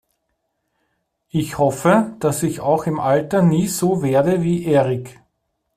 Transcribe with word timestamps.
Ich 1.29 1.59
hoffe, 1.59 2.15
dass 2.17 2.41
ich 2.41 2.59
auch 2.59 2.87
im 2.87 2.99
Alter 2.99 3.43
nie 3.43 3.67
so 3.67 4.01
werde 4.01 4.41
wie 4.41 4.65
Erik. 4.65 5.21